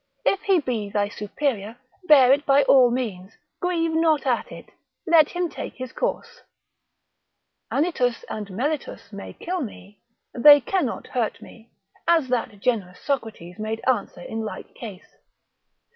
[0.25, 4.71] If he be thy superior, bear it by all means, grieve not at it,
[5.05, 6.41] let him take his course;
[7.71, 10.01] Anitus and Melitus may kill me,
[10.33, 11.69] they cannot hurt me;
[12.07, 15.17] as that generous Socrates made answer in like case.